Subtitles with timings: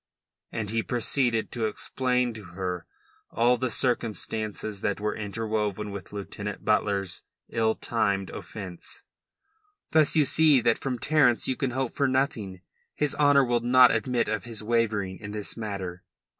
[0.51, 2.87] And he proceeded to explain to her
[3.29, 9.03] all the circumstances that were interwoven with Lieutenant Butler's ill timed offence.
[9.91, 12.61] "Thus you see that from Terence you can hope for nothing.
[12.95, 16.01] His honour will not admit of his wavering in this matter."